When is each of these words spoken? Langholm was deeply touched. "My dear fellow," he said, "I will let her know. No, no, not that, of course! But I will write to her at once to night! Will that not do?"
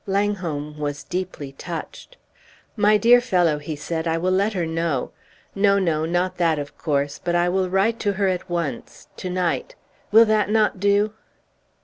Langholm 0.07 0.79
was 0.79 1.03
deeply 1.03 1.51
touched. 1.51 2.17
"My 2.75 2.97
dear 2.97 3.21
fellow," 3.21 3.59
he 3.59 3.75
said, 3.75 4.07
"I 4.07 4.17
will 4.17 4.31
let 4.31 4.53
her 4.53 4.65
know. 4.65 5.11
No, 5.53 5.77
no, 5.77 6.05
not 6.07 6.37
that, 6.37 6.57
of 6.57 6.75
course! 6.75 7.19
But 7.23 7.35
I 7.35 7.49
will 7.49 7.69
write 7.69 7.99
to 7.99 8.13
her 8.13 8.27
at 8.27 8.49
once 8.49 9.09
to 9.17 9.29
night! 9.29 9.75
Will 10.11 10.25
that 10.25 10.49
not 10.49 10.79
do?" 10.79 11.13